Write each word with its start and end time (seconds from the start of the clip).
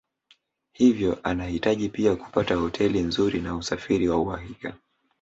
Hivyo 0.73 1.19
anahitaji 1.23 1.89
pia 1.89 2.15
kupata 2.15 2.55
hoteli 2.55 2.99
nzuri 2.99 3.41
na 3.41 3.55
usafiri 3.55 4.09
wa 4.09 4.17
uhakika 4.19 4.73